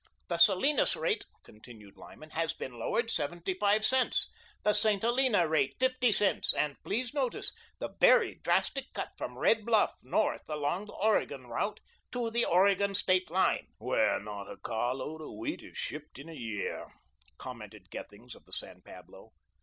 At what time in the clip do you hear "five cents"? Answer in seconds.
3.53-4.31